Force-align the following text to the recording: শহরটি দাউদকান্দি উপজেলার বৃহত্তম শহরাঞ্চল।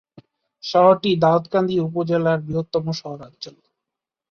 শহরটি 0.63 1.11
দাউদকান্দি 1.23 1.75
উপজেলার 1.87 2.39
বৃহত্তম 2.41 2.85
শহরাঞ্চল। 2.99 3.55